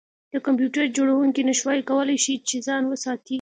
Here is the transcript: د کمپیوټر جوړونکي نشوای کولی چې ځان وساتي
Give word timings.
د 0.33 0.35
کمپیوټر 0.45 0.85
جوړونکي 0.97 1.41
نشوای 1.49 1.79
کولی 1.89 2.17
چې 2.49 2.57
ځان 2.67 2.83
وساتي 2.87 3.29